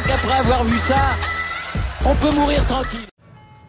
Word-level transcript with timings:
crois 0.00 0.16
qu'après 0.16 0.38
avoir 0.38 0.64
vu 0.64 0.78
ça, 0.78 1.16
on 2.04 2.14
peut 2.14 2.34
mourir 2.34 2.64
tranquille. 2.66 3.00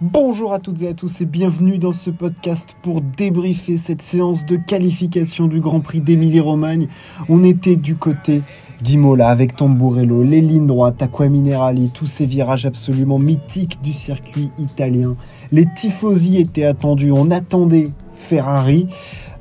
Bonjour 0.01 0.53
à 0.53 0.59
toutes 0.59 0.81
et 0.81 0.87
à 0.87 0.93
tous 0.93 1.21
et 1.21 1.25
bienvenue 1.25 1.77
dans 1.77 1.91
ce 1.91 2.09
podcast 2.09 2.75
pour 2.81 3.01
débriefer 3.01 3.77
cette 3.77 4.01
séance 4.01 4.45
de 4.45 4.55
qualification 4.55 5.47
du 5.47 5.59
Grand 5.59 5.79
Prix 5.79 6.01
d'Émilie-Romagne. 6.01 6.87
On 7.29 7.43
était 7.43 7.75
du 7.75 7.95
côté 7.95 8.41
d'Imola 8.81 9.29
avec 9.29 9.55
Tamburello, 9.55 10.23
les 10.23 10.41
lignes 10.41 10.65
droites, 10.65 11.01
Aqua 11.01 11.27
Minerali, 11.27 11.91
tous 11.93 12.07
ces 12.07 12.25
virages 12.25 12.65
absolument 12.65 13.19
mythiques 13.19 13.79
du 13.81 13.93
circuit 13.93 14.51
italien. 14.57 15.15
Les 15.51 15.67
tifosi 15.71 16.37
étaient 16.37 16.65
attendus, 16.65 17.11
on 17.11 17.29
attendait 17.29 17.91
Ferrari. 18.21 18.87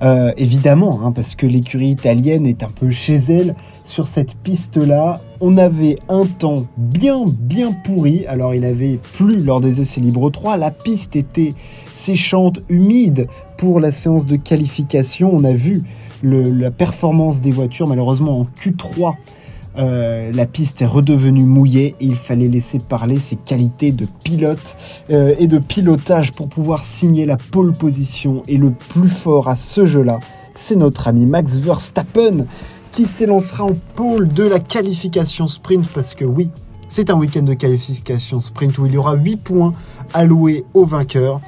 Euh, 0.03 0.33
évidemment, 0.39 1.01
hein, 1.05 1.13
parce 1.13 1.35
que 1.35 1.47
l'écurie 1.47 1.91
italienne 1.91 2.47
est 2.47 2.63
un 2.63 2.71
peu 2.71 2.91
chez 2.91 3.17
elle 3.17 3.55
sur 3.85 4.07
cette 4.07 4.35
piste-là. 4.35 5.21
On 5.43 5.59
avait 5.59 5.99
un 6.09 6.25
temps 6.25 6.65
bien, 6.79 7.25
bien 7.27 7.73
pourri. 7.73 8.25
Alors, 8.27 8.55
il 8.55 8.65
avait 8.65 8.99
plu 9.13 9.37
lors 9.37 9.61
des 9.61 9.83
essais 9.83 10.01
libres 10.01 10.31
3. 10.31 10.57
La 10.57 10.71
piste 10.71 11.17
était 11.17 11.53
séchante, 11.93 12.61
humide 12.71 13.29
pour 13.59 13.79
la 13.79 13.93
séance 13.93 14.25
de 14.25 14.37
qualification. 14.37 15.31
On 15.33 15.45
a 15.45 15.53
vu 15.53 15.83
la 16.23 16.71
performance 16.71 17.43
des 17.43 17.51
voitures, 17.51 17.87
malheureusement 17.87 18.41
en 18.41 18.45
Q3. 18.45 19.15
Euh, 19.81 20.31
la 20.33 20.47
piste 20.47 20.83
est 20.83 20.87
redevenue 20.87 21.45
mouillée 21.45 21.95
et 22.01 22.05
il 22.05 22.17
fallait 22.17 22.49
laisser 22.49 22.79
parler 22.79 23.19
ses 23.19 23.37
qualités 23.37 23.93
de 23.93 24.07
pilote 24.25 24.77
euh, 25.11 25.35
et 25.39 25.47
de 25.47 25.59
pilotage 25.59 26.33
pour 26.33 26.49
pouvoir 26.49 26.85
signer 26.85 27.25
la 27.25 27.39
pole 27.39 27.73
position. 27.73 28.43
Et 28.47 28.59
le 28.59 28.73
plus 28.73 29.09
fort 29.09 29.49
à 29.49 29.57
ce 29.57 29.87
jeu-là, 29.87 30.21
c'est 30.55 30.77
notre 30.77 31.09
ami 31.09 31.25
Max 31.25 31.59
Verstappen 31.61 32.45
qui 32.93 33.07
s'élancera 33.07 33.65
en 33.65 33.77
pole 33.95 34.29
de 34.29 34.43
la 34.43 34.59
qualification 34.59 35.47
sprint 35.47 35.89
parce 35.95 36.15
que 36.15 36.25
oui, 36.25 36.51
c'est 36.89 37.09
un 37.09 37.15
week-end 37.15 37.43
de 37.43 37.55
qualification 37.55 38.41
sprint 38.41 38.77
où 38.79 38.87
il 38.87 38.93
y 38.93 38.99
aura 38.99 39.15
8 39.15 39.37
points 39.37 39.73
alloués 40.13 40.65
au 40.75 40.85
vainqueur. 40.85 41.41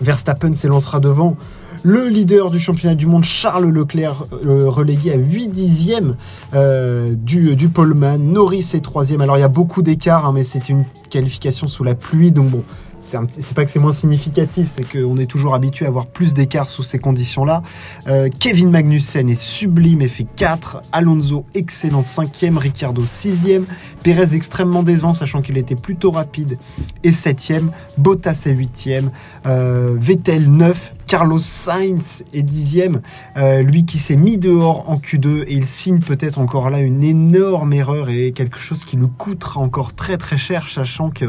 Verstappen 0.00 0.52
s'élancera 0.52 1.00
devant 1.00 1.36
le 1.82 2.08
leader 2.08 2.50
du 2.50 2.58
championnat 2.58 2.94
du 2.94 3.06
monde, 3.06 3.24
Charles 3.24 3.68
Leclerc, 3.68 4.24
euh, 4.44 4.68
relégué 4.68 5.12
à 5.12 5.16
8 5.16 5.48
dixièmes 5.48 6.16
euh, 6.54 7.14
du, 7.14 7.56
du 7.56 7.68
poleman. 7.68 8.32
Norris 8.32 8.70
est 8.74 8.84
troisième. 8.84 9.20
Alors 9.20 9.38
il 9.38 9.40
y 9.40 9.44
a 9.44 9.48
beaucoup 9.48 9.82
d'écart, 9.82 10.26
hein, 10.26 10.32
mais 10.34 10.44
c'est 10.44 10.68
une 10.68 10.84
qualification 11.08 11.68
sous 11.68 11.84
la 11.84 11.94
pluie. 11.94 12.32
Donc 12.32 12.50
bon, 12.50 12.62
c'est 13.00 13.54
pas 13.54 13.64
que 13.64 13.70
c'est 13.70 13.78
moins 13.78 13.92
significatif, 13.92 14.68
c'est 14.70 14.84
qu'on 14.84 15.16
est 15.16 15.26
toujours 15.26 15.54
habitué 15.54 15.86
à 15.86 15.88
avoir 15.88 16.06
plus 16.06 16.34
d'écart 16.34 16.68
sous 16.68 16.82
ces 16.82 16.98
conditions-là. 16.98 17.62
Euh, 18.06 18.28
Kevin 18.38 18.70
Magnussen 18.70 19.28
est 19.28 19.40
sublime 19.40 20.02
et 20.02 20.08
fait 20.08 20.26
4. 20.36 20.82
Alonso, 20.92 21.46
excellent 21.54 22.00
5e. 22.00 22.58
Ricciardo, 22.58 23.02
6e. 23.02 23.62
Perez, 24.02 24.34
extrêmement 24.34 24.82
décevant, 24.82 25.12
sachant 25.12 25.40
qu'il 25.40 25.56
était 25.56 25.76
plutôt 25.76 26.10
rapide, 26.10 26.58
et 27.02 27.10
7e. 27.10 27.68
Bottas 27.96 28.44
est 28.46 28.54
8e. 28.54 29.08
Euh, 29.46 29.96
Vettel, 29.98 30.50
9. 30.50 30.94
Carlos 31.06 31.38
Sainz 31.38 32.22
est 32.32 32.42
10e. 32.42 33.00
Euh, 33.36 33.62
lui 33.62 33.84
qui 33.84 33.98
s'est 33.98 34.16
mis 34.16 34.36
dehors 34.36 34.88
en 34.88 34.96
Q2 34.96 35.44
et 35.46 35.54
il 35.54 35.66
signe 35.66 35.98
peut-être 35.98 36.38
encore 36.38 36.70
là 36.70 36.78
une 36.78 37.02
énorme 37.02 37.72
erreur 37.72 38.10
et 38.10 38.30
quelque 38.32 38.60
chose 38.60 38.84
qui 38.84 38.96
lui 38.96 39.08
coûtera 39.18 39.60
encore 39.60 39.92
très 39.94 40.18
très 40.18 40.38
cher, 40.38 40.68
sachant 40.68 41.10
que 41.10 41.26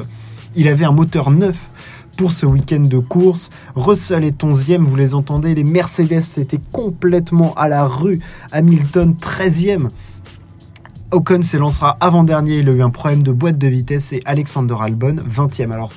il 0.55 0.67
avait 0.67 0.85
un 0.85 0.91
moteur 0.91 1.31
neuf 1.31 1.69
pour 2.17 2.31
ce 2.31 2.45
week-end 2.45 2.81
de 2.81 2.97
course. 2.97 3.49
Russell 3.75 4.23
est 4.23 4.43
11e, 4.43 4.81
vous 4.81 4.95
les 4.95 5.13
entendez. 5.15 5.55
Les 5.55 5.63
Mercedes 5.63 6.21
étaient 6.37 6.59
complètement 6.71 7.53
à 7.55 7.67
la 7.69 7.85
rue. 7.85 8.19
Hamilton 8.51 9.15
13e. 9.19 9.87
Ocon 11.11 11.41
s'élancera 11.41 11.97
avant-dernier, 11.99 12.59
il 12.59 12.69
a 12.69 12.71
eu 12.71 12.81
un 12.81 12.89
problème 12.89 13.21
de 13.21 13.33
boîte 13.33 13.57
de 13.57 13.67
vitesse 13.67 14.13
et 14.13 14.21
Alexander 14.23 14.75
Albon 14.79 15.17
20e. 15.27 15.71
Alors 15.71 15.91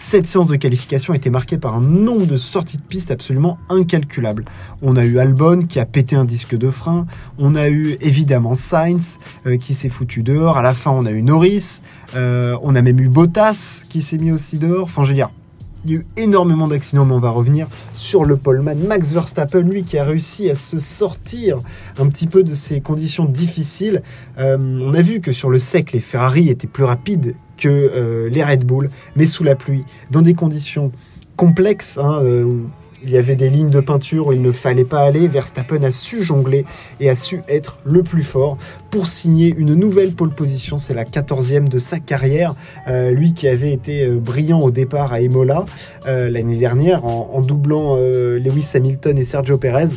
cette 0.00 0.28
séance 0.28 0.46
de 0.46 0.54
qualification 0.54 1.12
a 1.12 1.16
été 1.16 1.28
marquée 1.28 1.58
par 1.58 1.74
un 1.74 1.80
nombre 1.80 2.24
de 2.24 2.36
sorties 2.36 2.76
de 2.76 2.82
piste 2.82 3.10
absolument 3.10 3.58
incalculable. 3.68 4.44
On 4.80 4.96
a 4.96 5.04
eu 5.04 5.18
Albon 5.18 5.66
qui 5.66 5.80
a 5.80 5.86
pété 5.86 6.14
un 6.14 6.24
disque 6.24 6.56
de 6.56 6.70
frein, 6.70 7.06
on 7.36 7.56
a 7.56 7.68
eu 7.68 7.98
évidemment 8.00 8.54
Sainz 8.54 9.18
euh, 9.46 9.56
qui 9.56 9.74
s'est 9.74 9.88
foutu 9.88 10.22
dehors, 10.22 10.56
à 10.56 10.62
la 10.62 10.72
fin 10.72 10.92
on 10.92 11.04
a 11.04 11.10
eu 11.10 11.20
Norris, 11.20 11.82
euh, 12.14 12.56
on 12.62 12.76
a 12.76 12.82
même 12.82 13.00
eu 13.00 13.08
Bottas 13.08 13.82
qui 13.88 14.00
s'est 14.00 14.18
mis 14.18 14.30
aussi 14.30 14.58
dehors, 14.58 14.84
enfin 14.84 15.02
je 15.02 15.08
veux 15.08 15.14
dire, 15.14 15.30
il 15.84 15.90
y 15.90 15.94
a 15.94 15.98
eu 15.98 16.06
énormément 16.16 16.68
d'accidents, 16.68 17.04
mais 17.04 17.14
on 17.14 17.20
va 17.20 17.30
revenir 17.30 17.66
sur 17.94 18.24
le 18.24 18.36
poleman. 18.36 18.78
Max 18.78 19.12
Verstappen, 19.12 19.60
lui, 19.60 19.84
qui 19.84 19.96
a 19.96 20.04
réussi 20.04 20.50
à 20.50 20.54
se 20.54 20.78
sortir 20.78 21.60
un 21.98 22.08
petit 22.08 22.26
peu 22.26 22.42
de 22.42 22.54
ces 22.54 22.80
conditions 22.80 23.24
difficiles. 23.24 24.02
Euh, 24.38 24.56
on 24.58 24.92
a 24.92 25.02
vu 25.02 25.20
que 25.20 25.30
sur 25.30 25.50
le 25.50 25.58
sec, 25.58 25.92
les 25.92 26.00
Ferrari 26.00 26.48
étaient 26.48 26.66
plus 26.66 26.84
rapides 26.84 27.36
que 27.58 27.68
euh, 27.68 28.28
les 28.30 28.42
Red 28.42 28.64
Bull, 28.64 28.90
mais 29.16 29.26
sous 29.26 29.44
la 29.44 29.54
pluie, 29.54 29.84
dans 30.10 30.22
des 30.22 30.34
conditions 30.34 30.92
complexes. 31.36 31.98
Hein, 31.98 32.20
euh, 32.22 32.62
il 33.04 33.10
y 33.10 33.16
avait 33.16 33.36
des 33.36 33.48
lignes 33.48 33.70
de 33.70 33.78
peinture 33.78 34.26
où 34.26 34.32
il 34.32 34.42
ne 34.42 34.50
fallait 34.50 34.84
pas 34.84 35.02
aller. 35.02 35.28
Verstappen 35.28 35.84
a 35.84 35.92
su 35.92 36.20
jongler 36.20 36.64
et 36.98 37.08
a 37.08 37.14
su 37.14 37.42
être 37.46 37.78
le 37.84 38.02
plus 38.02 38.24
fort 38.24 38.58
pour 38.90 39.06
signer 39.06 39.54
une 39.56 39.74
nouvelle 39.74 40.14
pole 40.14 40.34
position. 40.34 40.78
C'est 40.78 40.94
la 40.94 41.04
14e 41.04 41.68
de 41.68 41.78
sa 41.78 42.00
carrière. 42.00 42.56
Euh, 42.88 43.12
lui 43.12 43.34
qui 43.34 43.46
avait 43.46 43.72
été 43.72 44.08
brillant 44.08 44.58
au 44.58 44.72
départ 44.72 45.12
à 45.12 45.20
Imola 45.20 45.64
l'année 46.06 46.56
dernière 46.56 47.04
en, 47.04 47.30
en 47.34 47.40
doublant 47.40 47.94
Lewis 47.94 48.68
Hamilton 48.74 49.16
et 49.16 49.24
Sergio 49.24 49.58
Perez. 49.58 49.94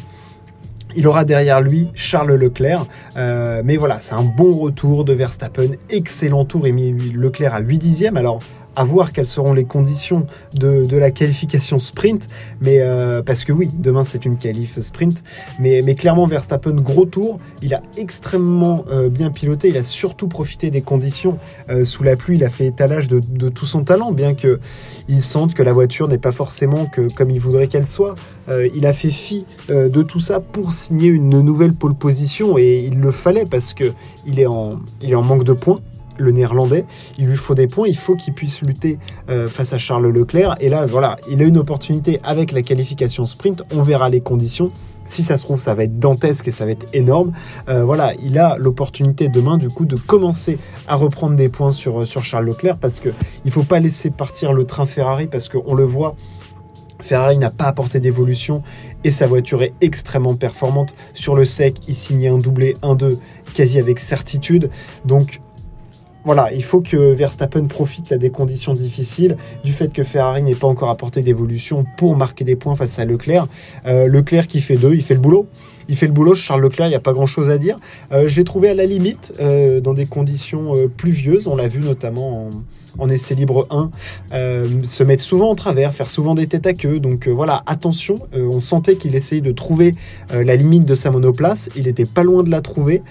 Il 0.96 1.08
aura 1.08 1.26
derrière 1.26 1.62
lui 1.62 1.88
Charles 1.94 2.36
Leclerc. 2.36 2.86
Euh, 3.18 3.62
mais 3.64 3.78
voilà, 3.78 4.00
c'est 4.00 4.14
un 4.14 4.24
bon 4.24 4.52
retour 4.52 5.06
de 5.06 5.14
Verstappen. 5.14 5.72
Excellent 5.90 6.46
tour 6.46 6.68
et 6.68 6.72
Leclerc 6.72 7.54
à 7.54 7.60
8 7.60 7.78
dixièmes. 7.78 8.18
Alors, 8.18 8.40
à 8.76 8.84
voir 8.84 9.12
quelles 9.12 9.28
seront 9.28 9.54
les 9.54 9.66
conditions 9.66 10.26
de, 10.54 10.88
la 10.96 11.12
qualification 11.12 11.80
sprint. 11.80 12.28
Mais 12.60 12.80
euh, 12.82 13.22
parce 13.22 13.46
que 13.46 13.52
oui, 13.52 13.70
demain 13.74 14.04
c'est 14.04 14.26
une 14.26 14.38
qualif 14.38 14.80
sprint. 14.80 15.24
Mais, 15.60 15.82
mais 15.84 15.96
clairement, 15.96 16.28
Verstappen, 16.28 16.72
gros 16.72 17.06
tour. 17.06 17.40
Il 17.62 17.74
a 17.74 17.82
extrêmement 17.98 18.86
euh, 18.92 19.10
bien 19.10 19.32
piloté. 19.32 19.70
Il 19.70 19.78
a 19.78 19.84
surtout 19.84 20.28
profité 20.28 20.70
des 20.70 20.82
conditions. 20.82 21.38
Euh, 21.70 21.84
sous 21.84 22.04
la 22.04 22.16
pluie, 22.16 22.36
il 22.36 22.44
a 22.44 22.50
fait 22.50 22.68
étalage 22.68 23.08
de, 23.08 23.50
tout 23.50 23.66
son 23.66 23.84
talent, 23.84 24.12
bien 24.12 24.34
que 24.34 24.60
il 25.08 25.22
sente 25.22 25.54
que 25.54 25.64
la 25.64 25.74
voiture 25.74 26.08
n'est 26.08 26.18
pas 26.18 26.32
forcément 26.32 26.86
que 26.86 27.12
comme 27.14 27.30
il 27.32 27.40
voudrait 27.40 27.68
qu'elle 27.68 27.88
soit. 27.88 28.16
il 28.74 28.86
a 28.86 28.94
fait 28.94 29.10
fi 29.10 29.46
de 29.70 30.04
tout 30.04 30.20
ça 30.20 30.40
pour 30.40 30.74
signer 30.74 31.08
une 31.08 31.42
nouvelle 31.42 31.74
pole 31.74 31.96
position 31.96 32.58
et 32.58 32.86
il 32.86 33.00
le 33.00 33.12
fallait 33.12 33.46
parce 33.46 33.74
que 33.74 33.92
il 34.26 34.40
est 34.40 34.46
en, 34.46 34.80
il 35.02 35.12
est 35.12 35.16
en 35.16 35.24
manque 35.24 35.44
de 35.44 35.54
points 35.54 35.82
le 36.22 36.32
néerlandais. 36.32 36.86
Il 37.18 37.28
lui 37.28 37.36
faut 37.36 37.56
des 37.56 37.68
points, 37.68 37.88
il 37.88 37.98
faut 37.98 38.16
qu'il 38.16 38.34
puisse 38.34 38.62
lutter 38.62 39.00
euh, 39.30 39.48
face 39.48 39.74
à 39.74 39.78
Charles 39.78 40.08
Leclerc. 40.08 40.56
Et 40.60 40.70
là, 40.70 40.86
voilà, 40.86 41.18
il 41.30 41.42
a 41.42 41.46
une 41.46 41.58
opportunité 41.58 42.20
avec 42.24 42.52
la 42.52 42.62
qualification 42.62 43.26
sprint. 43.26 43.64
On 43.74 43.82
verra 43.82 44.10
les 44.10 44.22
conditions. 44.22 44.72
Si 45.06 45.24
ça 45.24 45.38
se 45.38 45.44
trouve, 45.44 45.60
ça 45.60 45.74
va 45.74 45.84
être 45.84 46.00
dantesque 46.00 46.48
et 46.48 46.52
ça 46.52 46.66
va 46.66 46.72
être 46.72 46.86
énorme. 46.94 47.34
Euh, 47.70 47.84
voilà, 47.84 48.14
il 48.24 48.38
a 48.38 48.58
l'opportunité 48.58 49.28
demain, 49.28 49.58
du 49.58 49.68
coup, 49.68 49.86
de 49.86 49.96
commencer 49.96 50.58
à 50.88 50.96
reprendre 50.96 51.36
des 51.36 51.50
points 51.50 51.72
sur, 51.72 52.08
sur 52.08 52.24
Charles 52.24 52.46
Leclerc 52.46 52.78
parce 52.78 53.00
qu'il 53.00 53.14
ne 53.44 53.52
faut 53.52 53.64
pas 53.64 53.80
laisser 53.80 54.10
partir 54.10 54.54
le 54.54 54.66
train 54.66 54.86
Ferrari 54.86 55.28
parce 55.28 55.50
qu'on 55.50 55.74
le 55.74 55.84
voit. 55.84 56.16
Ferrari 57.02 57.38
n'a 57.38 57.50
pas 57.50 57.66
apporté 57.66 58.00
d'évolution 58.00 58.64
et 59.04 59.12
sa 59.12 59.28
voiture 59.28 59.64
est 59.64 59.74
extrêmement 59.82 60.36
performante. 60.36 60.94
Sur 61.14 61.36
le 61.36 61.46
sec, 61.46 61.78
il 61.88 61.96
signait 61.96 62.30
un 62.30 62.38
doublé 62.38 62.76
1-2 62.84 63.18
quasi 63.54 63.80
avec 63.80 64.00
certitude. 64.00 64.70
Donc 65.06 65.42
voilà, 66.24 66.54
il 66.54 66.64
faut 66.64 66.82
que 66.82 67.14
Verstappen 67.14 67.66
profite 67.66 68.10
là, 68.10 68.18
des 68.18 68.30
conditions 68.30 68.74
difficiles, 68.74 69.38
du 69.64 69.72
fait 69.72 69.92
que 69.92 70.04
Ferrari 70.04 70.44
n'ait 70.44 70.56
pas 70.56 70.68
encore 70.68 70.90
apporté 70.90 71.22
d'évolution 71.22 71.86
pour 71.98 72.16
marquer 72.16 72.44
des 72.44 72.56
points 72.56 72.76
face 72.76 73.00
à 73.00 73.06
Leclerc. 73.06 73.48
Euh, 73.88 74.08
Leclerc 74.08 74.48
qui 74.48 74.62
fait 74.62 74.78
deux, 74.78 74.94
il 74.94 75.02
fait 75.02 75.16
le 75.16 75.20
boulot. 75.20 75.48
Il 75.90 75.96
fait 75.96 76.06
le 76.06 76.14
boulot, 76.14 76.36
Charles 76.36 76.62
Leclerc, 76.62 76.88
il 76.88 76.92
n'y 76.92 76.96
a 76.96 77.02
pas 77.02 77.14
grand-chose 77.14 77.50
à 77.50 77.58
dire. 77.58 77.80
Euh, 78.12 78.28
je 78.28 78.36
l'ai 78.38 78.44
trouvé 78.44 78.70
à 78.70 78.76
la 78.76 78.86
limite, 78.86 79.34
euh, 79.40 79.82
dans 79.82 79.94
des 79.94 80.06
conditions 80.06 80.74
pluvieuses. 80.96 81.48
On 81.48 81.56
l'a 81.56 81.68
vu 81.68 81.80
notamment 81.80 82.48
en, 82.48 82.50
essai 83.10 83.36
libre 83.36 83.68
1, 83.70 83.90
se 84.84 85.04
mettre 85.04 85.24
souvent 85.24 85.50
en 85.50 85.56
travers, 85.56 85.94
faire 85.94 86.10
souvent 86.10 86.36
des 86.36 86.48
têtes 86.48 86.68
à 86.68 86.74
queue. 86.74 87.00
Donc 87.00 87.28
voilà, 87.28 87.64
attention, 87.66 88.16
on 88.34 88.60
sentait 88.60 88.96
qu'il 88.96 89.16
essayait 89.16 89.42
de 89.42 89.52
trouver 89.52 89.96
la 90.32 90.56
limite 90.56 90.86
de 90.86 90.96
sa 90.96 91.12
monoplace. 91.12 91.70
Il 91.76 91.86
n'était 91.86 92.06
pas 92.06 92.24
loin 92.24 92.44
de 92.44 92.50
la 92.50 92.62
trouver. 92.62 93.02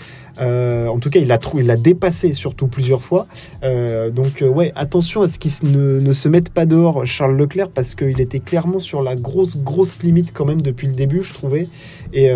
Euh, 0.40 0.86
en 0.88 0.98
tout 0.98 1.10
cas, 1.10 1.20
il 1.20 1.28
l'a 1.66 1.76
dépassé 1.76 2.32
surtout 2.32 2.66
plusieurs 2.66 3.02
fois. 3.02 3.26
Euh, 3.62 4.10
donc 4.10 4.42
euh, 4.42 4.48
ouais, 4.48 4.72
attention 4.74 5.22
à 5.22 5.28
ce 5.28 5.38
qu'il 5.38 5.50
ne, 5.70 6.12
se 6.12 6.28
mette 6.28 6.50
pas 6.50 6.66
dehors 6.66 7.06
Charles 7.06 7.36
Leclerc 7.36 7.70
parce 7.70 7.94
qu'il 7.94 8.20
était 8.20 8.40
clairement 8.40 8.78
sur 8.78 9.02
la 9.02 9.16
grosse 9.16 9.56
grosse 9.58 10.02
limite 10.02 10.32
quand 10.32 10.44
même 10.44 10.62
depuis 10.62 10.86
le 10.86 10.94
début, 10.94 11.22
je 11.22 11.34
trouvais. 11.34 11.66
Et 12.12 12.30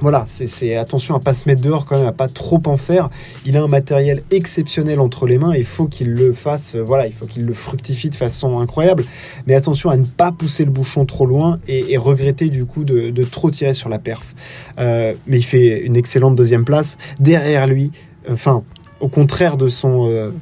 voilà, 0.00 0.24
c'est 0.26 0.76
attention 0.76 1.14
à 1.14 1.20
pas 1.20 1.34
se 1.34 1.48
mettre 1.48 1.60
dehors 1.60 1.84
quand 1.84 1.98
même, 1.98 2.06
à 2.06 2.12
pas 2.12 2.28
trop 2.28 2.60
en 2.66 2.76
faire. 2.76 3.10
Il 3.44 3.56
a 3.56 3.62
un 3.62 3.68
matériel 3.68 4.22
exceptionnel 4.30 4.98
entre 4.98 5.26
les 5.26 5.38
mains, 5.38 5.54
il 5.54 5.64
faut 5.64 5.86
qu'il 5.86 6.12
le 6.12 6.32
fasse, 6.32 6.74
euh, 6.74 6.82
voilà, 6.82 7.06
il 7.06 7.12
faut 7.12 7.26
qu'il 7.26 7.44
le 7.44 7.52
fructifie 7.52 8.08
de 8.08 8.14
façon 8.14 8.60
incroyable. 8.60 9.04
Mais 9.46 9.54
attention 9.54 9.90
à 9.90 9.96
ne 9.96 10.06
pas 10.06 10.32
pousser 10.32 10.64
le 10.64 10.70
bouchon 10.70 11.04
trop 11.04 11.26
loin 11.26 11.58
et, 11.68 11.96
regretter 11.98 12.48
du 12.48 12.64
coup 12.64 12.84
de, 12.84 13.24
trop 13.24 13.50
tirer 13.50 13.74
sur 13.74 13.90
la 13.90 13.98
perf. 13.98 14.34
Euh, 14.78 15.14
mais 15.26 15.38
il 15.38 15.42
fait 15.42 15.84
une 15.84 15.96
excellente 15.96 16.34
deuxième 16.34 16.64
place. 16.64 16.96
Derrière 17.18 17.66
lui, 17.66 17.90
enfin, 18.30 18.62
au 19.00 19.08
contraire 19.08 19.58
de 19.58 19.68
son, 19.68 20.32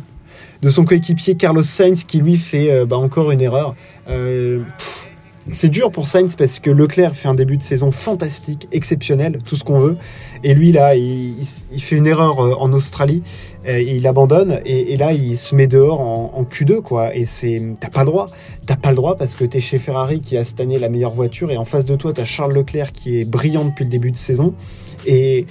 son 0.63 0.85
coéquipier 0.85 1.35
Carlos 1.35 1.65
Sainz 1.65 2.05
qui 2.05 2.19
lui 2.19 2.37
fait 2.37 2.87
bah, 2.87 2.97
encore 2.97 3.33
une 3.33 3.41
erreur. 3.41 3.75
C'est 5.53 5.69
dur 5.69 5.91
pour 5.91 6.09
Sainz 6.09 6.37
parce 6.37 6.59
que 6.59 6.71
Leclerc 6.71 7.17
fait 7.17 7.29
un 7.29 7.35
début 7.35 7.57
de 7.57 7.63
saison 7.63 7.91
fantastique, 7.91 8.69
exceptionnel, 8.73 9.39
tout 9.45 9.57
ce 9.57 9.65
qu'on 9.65 9.79
veut. 9.79 9.97
Et 10.45 10.55
lui, 10.55 10.73
là, 10.73 10.95
il, 10.95 11.43
fait 11.81 11.97
une 11.97 12.07
erreur 12.07 12.61
en 12.61 12.73
Australie, 12.73 13.23
et 13.67 13.97
il 13.97 14.07
abandonne, 14.07 14.61
et, 14.65 14.97
là, 14.97 15.13
il 15.13 15.37
se 15.37 15.55
met 15.55 15.67
dehors 15.67 16.01
en, 16.01 16.45
Q2, 16.45 16.81
quoi. 16.81 17.15
Et 17.15 17.27
c'est, 17.27 17.61
t'as 17.81 17.89
pas 17.89 18.01
le 18.01 18.07
droit. 18.07 18.27
T'as 18.67 18.77
pas 18.77 18.91
le 18.91 18.97
droit 18.97 19.17
parce 19.17 19.35
que 19.35 19.45
t'es 19.45 19.61
chez 19.61 19.79
Ferrari 19.79 20.21
qui 20.21 20.37
a 20.37 20.45
cette 20.45 20.61
année 20.61 20.79
la 20.79 20.89
meilleure 20.89 21.11
voiture, 21.11 21.51
et 21.51 21.57
en 21.57 21.65
face 21.65 21.85
de 21.85 21.97
toi, 21.97 22.13
t'as 22.13 22.25
Charles 22.25 22.55
Leclerc 22.55 22.93
qui 22.93 23.21
est 23.21 23.25
brillant 23.25 23.65
depuis 23.65 23.85
le 23.85 23.91
début 23.91 24.11
de 24.11 24.17
saison. 24.17 24.55
Et 25.07 25.47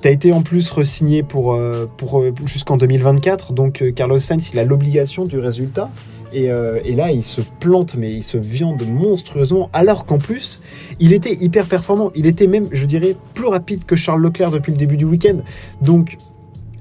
tu 0.00 0.08
as 0.08 0.10
été 0.10 0.32
en 0.32 0.42
plus 0.42 0.70
resigné 0.70 1.22
pour, 1.22 1.54
euh, 1.54 1.86
euh, 2.14 2.32
jusqu'en 2.46 2.76
2024, 2.76 3.52
donc 3.52 3.82
euh, 3.82 3.92
Carlos 3.92 4.18
Sainz, 4.18 4.50
il 4.52 4.58
a 4.58 4.64
l'obligation 4.64 5.24
du 5.24 5.38
résultat. 5.38 5.90
Et, 6.32 6.44
et, 6.44 6.94
là, 6.94 7.10
il 7.10 7.24
se 7.24 7.40
plante, 7.40 7.96
mais 7.96 8.12
il 8.12 8.22
se 8.22 8.38
viande 8.38 8.82
monstrueusement, 8.86 9.68
alors 9.72 10.06
qu'en 10.06 10.18
plus, 10.18 10.60
il 11.00 11.12
était 11.12 11.34
hyper 11.34 11.66
performant. 11.66 12.12
Il 12.14 12.26
était 12.26 12.46
même, 12.46 12.68
je 12.70 12.86
dirais, 12.86 13.16
plus 13.34 13.46
rapide 13.46 13.84
que 13.84 13.96
Charles 13.96 14.22
Leclerc 14.22 14.50
depuis 14.50 14.70
le 14.70 14.78
début 14.78 14.96
du 14.96 15.04
week-end. 15.04 15.38
Donc 15.80 16.16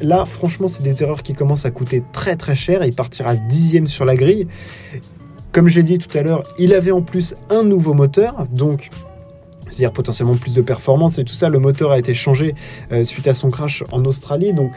là, 0.02 0.26
franchement, 0.26 0.68
c'est 0.68 0.84
des 0.84 1.04
erreurs 1.04 1.24
qui 1.24 1.34
commencent 1.34 1.66
à 1.66 1.72
coûter 1.72 2.04
très 2.12 2.36
très 2.36 2.56
cher. 2.56 2.84
Il 2.84 2.94
partira 2.94 3.36
dixième 3.36 3.88
sur 3.88 4.06
la 4.06 4.16
grille. 4.16 4.48
Comme 5.52 5.68
j'ai 5.68 5.84
dit 5.84 5.98
tout 5.98 6.16
à 6.18 6.22
l'heure, 6.22 6.44
il 6.60 6.74
avait 6.74 6.92
en 6.92 7.02
plus 7.02 7.36
un 7.50 7.64
nouveau 7.64 7.94
moteur, 7.94 8.46
donc 8.52 8.90
c'est-à-dire 9.66 9.92
potentiellement 9.92 10.36
plus 10.36 10.54
de 10.54 10.62
performance 10.62 11.18
et 11.18 11.24
tout 11.24 11.34
ça. 11.34 11.50
Le 11.50 11.60
moteur 11.60 11.92
a 11.92 12.00
été 12.00 12.14
changé 12.14 12.56
euh, 12.92 13.04
suite 13.04 13.28
à 13.28 13.34
son 13.34 13.50
crash 13.50 13.84
en 13.92 14.06
Australie, 14.06 14.54
donc 14.54 14.72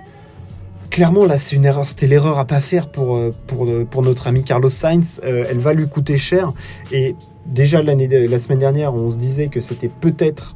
clairement 0.92 1.24
là 1.24 1.38
c'est 1.38 1.56
une 1.56 1.64
erreur, 1.64 1.86
c'était 1.86 2.06
l'erreur 2.06 2.38
à 2.38 2.44
pas 2.44 2.60
faire 2.60 2.86
pour, 2.88 3.16
euh, 3.16 3.32
euh, 3.58 3.84
notre 4.02 4.26
ami 4.26 4.44
Carlos 4.44 4.68
Sainz. 4.68 5.20
elle 5.24 5.58
va 5.58 5.72
lui 5.72 5.88
coûter 5.88 6.18
cher 6.18 6.52
et 6.92 7.16
déjà 7.46 7.82
la 7.82 8.38
semaine 8.38 8.58
dernière 8.58 8.94
on 8.94 9.10
se 9.10 9.16
disait 9.16 9.48
que 9.48 9.60
c'était 9.60 9.88
peut-être 9.88 10.54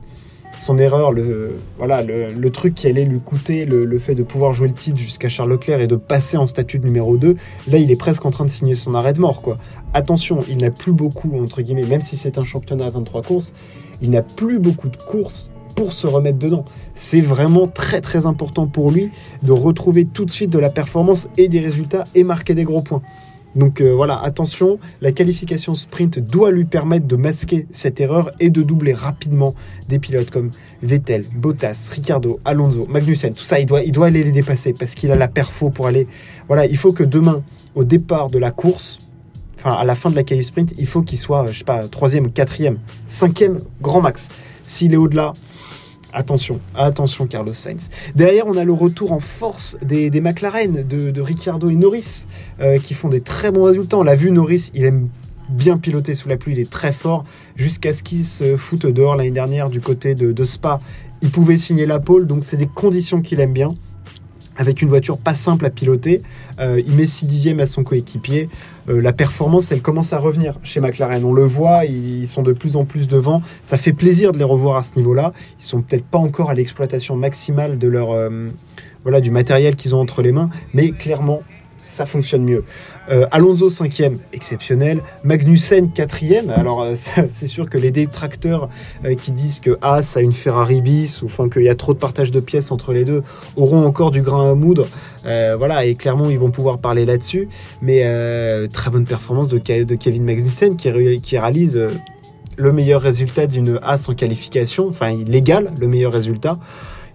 son 0.55 0.79
erreur, 0.79 1.13
le, 1.13 1.57
voilà, 1.79 2.03
le, 2.03 2.51
truc 2.51 2.75
qui 2.75 2.87
allait 2.87 3.05
lui 3.05 3.21
coûter 3.21 3.65
le, 3.67 3.99
fait 3.99 4.15
de 4.15 4.23
pouvoir 4.23 4.55
jouer 4.55 4.69
le 4.69 4.75
titre 4.75 4.99
jusqu'à 4.99 5.29
Charles 5.29 5.51
Leclerc 5.51 5.81
et 5.81 5.87
de 5.87 5.97
passer 5.97 6.37
en 6.37 6.47
statut 6.47 6.79
de 6.79 6.87
numéro 6.87 7.17
2, 7.17 7.37
là 7.69 7.79
il 7.79 7.91
est 7.91 7.97
presque 7.97 8.25
en 8.25 8.31
train 8.31 8.45
de 8.45 8.51
signer 8.51 8.75
son 8.75 8.95
arrêt 8.95 9.13
de 9.13 9.21
mort. 9.21 9.43
Attention, 9.93 10.41
il 10.49 10.59
n'a 10.59 10.71
plus 10.71 10.93
beaucoup, 10.93 11.31
entre 11.39 11.61
guillemets, 11.61 11.85
même 11.85 12.01
si 12.01 12.17
c'est 12.17 12.39
un 12.39 12.45
championnat 12.45 12.87
à 12.87 12.91
23 12.91 13.23
courses, 13.23 13.53
il 14.01 14.11
n'a 14.11 14.23
plus 14.23 14.59
beaucoup 14.59 14.89
de 14.89 14.97
courses 14.97 15.51
pour 15.77 15.93
se 15.93 16.09
remettre 16.09 16.39
dedans. 16.39 16.65
C'est 16.95 17.21
vraiment 17.21 17.69
très 17.69 18.01
très 18.01 18.27
important 18.27 18.67
pour 18.67 18.91
lui 18.91 19.13
de 19.45 19.53
retrouver 19.53 20.07
tout 20.07 20.25
de 20.25 20.33
suite 20.33 20.51
de 20.51 20.59
la 20.59 20.71
performance 20.71 21.29
et 21.37 21.47
des 21.47 21.61
résultats 21.61 22.05
et 22.17 22.25
marquer 22.25 22.55
des 22.55 22.65
gros 22.65 22.83
points. 22.83 23.03
Donc 23.57 23.81
euh, 23.81 23.95
voilà, 23.95 24.21
attention, 24.21 24.79
la 25.01 25.13
qualification 25.13 25.75
sprint 25.75 26.19
doit 26.19 26.51
lui 26.51 26.67
permettre 26.67 27.07
de 27.07 27.17
masquer 27.17 27.67
cette 27.71 28.01
erreur 28.01 28.31
et 28.39 28.51
de 28.51 28.63
doubler 28.63 28.93
rapidement 28.93 29.55
des 29.89 29.99
pilotes 29.99 30.31
comme 30.31 30.51
Vettel, 30.83 31.25
Bottas, 31.35 31.89
Ricardo, 31.91 32.39
Alonso, 32.45 32.87
Magnussen. 32.87 33.33
Tout 33.33 33.43
ça, 33.43 33.59
il 33.59 33.67
doit, 33.67 34.07
aller 34.07 34.23
les 34.23 34.33
dépasser 34.33 34.75
parce 34.75 34.95
qu'il 34.95 35.11
a 35.11 35.17
la 35.17 35.29
perfo 35.29 35.71
pour 35.71 35.87
aller. 35.87 36.07
Voilà, 36.49 36.67
il 36.67 36.77
faut 36.77 36.93
que 36.93 37.03
demain, 37.03 37.43
au 37.75 37.85
départ 37.85 38.29
de 38.29 38.39
la 38.39 38.51
course, 38.51 38.99
enfin 39.59 39.73
à 39.73 39.85
la 39.85 39.95
fin 39.95 40.11
de 40.11 40.17
la 40.17 40.23
qualif 40.23 40.45
sprint, 40.45 40.75
il 40.77 40.87
faut 40.87 41.01
qu'il 41.01 41.19
soit, 41.19 41.47
je 41.51 41.59
sais 41.59 41.65
pas, 41.65 41.89
troisième, 41.89 42.31
quatrième, 42.31 42.77
cinquième, 43.07 43.61
grand 43.81 44.03
max. 44.03 44.29
S'il 44.67 44.93
est 44.93 44.97
au-delà, 44.97 45.33
Attention, 46.13 46.61
attention 46.75 47.27
Carlos 47.27 47.53
Sainz. 47.53 47.91
Derrière, 48.15 48.47
on 48.47 48.57
a 48.57 48.65
le 48.65 48.73
retour 48.73 49.13
en 49.13 49.21
force 49.21 49.77
des, 49.83 50.11
McLaren, 50.23 50.83
de, 50.83 51.21
Ricciardo 51.21 51.69
et 51.69 51.75
Norris, 51.75 52.25
euh, 52.61 52.79
qui 52.79 52.95
font 52.95 53.09
des 53.09 53.21
très 53.21 53.51
bons 53.51 53.65
résultats. 53.65 53.99
On 53.99 54.03
l'a 54.03 54.15
vu, 54.15 54.31
Norris, 54.31 54.71
il 54.73 54.85
aime 54.85 55.09
bien 55.51 55.77
piloter 55.77 56.15
sous 56.15 56.31
la 56.31 56.39
pluie, 56.39 56.55
il 56.55 56.61
est 56.61 56.71
très 56.71 56.93
fort, 56.93 57.25
jusqu'à 57.57 57.93
ce 57.93 58.03
qu'il 58.03 58.25
se 58.25 58.57
foute 58.57 58.87
dehors 58.87 59.17
l'année 59.17 59.31
dernière 59.31 59.69
du 59.69 59.81
côté 59.81 60.15
de 60.15 60.45
Spa. 60.45 60.81
Il 61.21 61.31
pouvait 61.31 61.59
signer 61.59 61.85
la 61.85 62.01
pole, 62.01 62.27
donc 62.27 62.45
c'est 62.45 62.57
des 62.57 62.67
conditions 62.67 63.21
qu'il 63.21 63.41
aime 63.41 63.53
bien 63.53 63.75
avec 64.57 64.83
une 64.83 64.89
voiture 64.89 65.19
pas 65.19 65.35
simple 65.35 65.67
à 65.67 65.71
piloter. 65.71 66.23
Euh, 66.59 66.81
il 66.85 66.95
met 66.95 67.07
6 67.07 67.27
dixièmes 67.27 67.61
à 67.61 67.67
son 67.67 67.85
coéquipier. 67.85 68.49
Euh, 68.89 69.01
la 69.01 69.13
performance, 69.13 69.73
elle 69.73 69.83
commence 69.83 70.13
à 70.13 70.19
revenir 70.19 70.59
chez 70.63 70.81
McLaren. 70.81 71.25
On 71.25 71.33
le 71.33 71.45
voit, 71.45 71.85
ils 71.85 72.27
sont 72.27 72.43
de 72.43 72.53
plus 72.53 72.77
en 72.77 72.85
plus 72.85 73.09
devant. 73.09 73.43
Ça 73.65 73.79
fait 73.79 73.93
plaisir 73.93 74.33
de 74.33 74.39
les 74.39 74.45
revoir 74.45 74.77
à 74.77 74.83
ce 74.83 74.97
niveau-là. 74.97 75.33
Ils 75.61 75.65
sont 75.65 75.83
peut-être 75.83 76.05
pas 76.05 76.19
encore 76.19 76.51
à 76.51 76.55
l'exploitation 76.55 77.17
maximale 77.17 77.79
de 77.79 77.89
leur, 77.89 78.13
euh, 78.13 78.51
voilà, 79.03 79.21
du 79.21 79.31
matériel 79.31 79.77
qu'ils 79.77 79.95
ont 79.95 80.01
entre 80.01 80.23
les 80.23 80.33
mains, 80.33 80.51
mais 80.75 80.91
clairement, 80.91 81.43
ça 81.77 82.07
fonctionne 82.07 82.45
mieux. 82.45 82.65
Euh, 83.11 83.27
Alonso 83.31 83.69
5e, 83.69 84.19
exceptionnel. 84.33 85.01
Magnussen 85.25 85.89
4e. 85.95 86.51
Alors 86.51 86.83
euh, 86.83 86.95
c'est 86.97 87.47
sûr 87.47 87.69
que 87.69 87.79
les 87.79 87.91
détracteurs 87.91 88.69
euh, 89.05 89.15
qui 89.15 89.33
disent 89.33 89.61
que 89.61 89.79
Haas 89.83 90.15
a 90.17 90.21
une 90.21 90.33
Ferrari 90.33 90.81
bis 90.81 91.23
ou 91.23 91.49
qu'il 91.49 91.63
y 91.63 91.69
a 91.69 91.75
trop 91.75 91.95
de 91.95 91.99
partage 91.99 92.31
de 92.31 92.41
pièces 92.41 92.73
entre 92.73 92.93
les 92.93 93.05
deux 93.05 93.23
auront 93.57 93.85
encore 93.85 94.11
du 94.11 94.23
grain 94.23 94.51
à 94.51 94.55
moudre. 94.55 94.89
voilà 95.25 95.85
et 95.85 95.95
clairement 95.95 96.31
ils 96.31 96.39
vont 96.39 96.51
pouvoir 96.51 96.79
parler 96.79 97.05
là-dessus. 97.05 97.49
Mais 97.83 98.03
très 98.69 98.91
bonne 98.91 99.05
performance 99.05 99.49
de, 99.49 99.59
Kevin 99.59 100.25
Magnussen 100.25 100.77
qui, 100.77 101.21
qui 101.21 101.39
réalise 101.39 101.81
le 102.57 102.73
meilleur 102.73 103.03
résultat 103.03 103.47
d'une 103.47 103.79
Haas 103.83 104.07
en 104.09 104.15
qualification, 104.15 104.89
enfin 104.89 105.15
légal 105.27 105.73
le 105.79 105.87
meilleur 105.87 106.13
résultat 106.13 106.59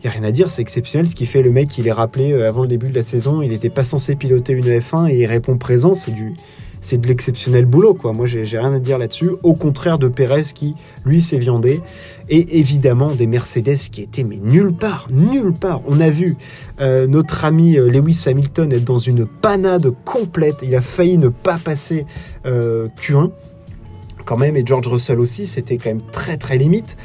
il 0.02 0.08
n'y 0.08 0.16
a 0.16 0.20
rien 0.20 0.24
à 0.28 0.32
dire, 0.32 0.50
c'est 0.50 0.64
exceptionnel 0.64 1.08
ce 1.08 1.16
qui 1.16 1.28
fait 1.28 1.44
le 1.44 1.52
mec, 1.52 1.78
il 1.78 1.88
est 1.88 1.92
rappelé 1.92 2.32
euh, 2.32 2.48
avant 2.48 2.64
le 2.64 2.68
début 2.68 2.90
de 2.90 2.96
la 2.96 3.04
saison, 3.04 3.44
il 3.44 3.50
n'était 3.52 3.70
pas 3.70 3.84
censé 3.84 4.16
piloter 4.16 4.54
une 4.54 4.66
F1 4.66 5.12
et 5.12 5.20
il 5.20 5.26
répond 5.28 5.58
présent, 5.58 5.94
c'est 5.94 6.12
du 6.12 6.34
c'est 6.84 7.00
de 7.00 7.08
l'exceptionnel 7.08 7.68
boulot 7.68 7.94
quoi. 7.94 8.12
Moi 8.12 8.26
j'ai 8.26 8.42
rien 8.58 8.74
à 8.74 8.80
dire 8.80 8.98
là-dessus, 8.98 9.30
au 9.44 9.54
contraire 9.54 10.00
de 10.00 10.08
Perez 10.08 10.46
qui 10.56 10.74
lui 11.06 11.22
s'est 11.22 11.38
viandé 11.38 11.80
et 12.30 12.58
évidemment 12.58 13.14
des 13.14 13.28
Mercedes 13.28 13.78
qui 13.92 14.02
étaient 14.02 14.24
mais 14.24 14.40
nulle 14.42 14.74
part, 14.74 15.06
nulle 15.14 15.54
part. 15.54 15.82
On 15.88 16.00
a 16.00 16.10
vu 16.10 16.38
euh, 16.80 17.06
notre 17.06 17.46
ami 17.46 17.78
euh, 17.78 17.88
Lewis 17.92 18.24
Hamilton 18.26 18.74
être 18.74 18.84
dans 18.84 18.98
une 18.98 19.28
panade 19.28 19.94
complète, 20.06 20.64
il 20.64 20.76
a 20.76 20.82
failli 20.82 21.20
ne 21.20 21.30
pas 21.30 21.60
passer 21.64 22.08
Q1 22.44 23.30
quand 24.26 24.38
même 24.38 24.58
et 24.58 24.64
George 24.66 24.88
Russell 24.88 25.20
aussi, 25.20 25.46
c'était 25.46 25.78
quand 25.78 25.90
même 25.92 26.02
très 26.12 26.38
très 26.38 26.58
limite. 26.58 26.98